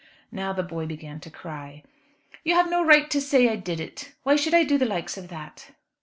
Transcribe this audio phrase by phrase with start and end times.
[0.31, 1.83] Now the boy began to cry.
[2.43, 4.13] "You have no right to say I did it.
[4.23, 5.73] Why should I do the likes of that?"